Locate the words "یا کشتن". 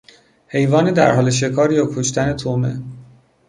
1.71-2.35